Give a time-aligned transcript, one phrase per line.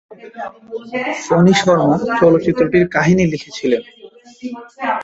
[1.25, 3.81] ফণী শর্মা চলচ্চিত্রটির কাহিনী লিখেছিলেন।